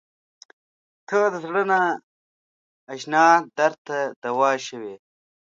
[1.07, 3.25] •ته د زړه نااشنا
[3.57, 4.95] درد ته دوا شوې.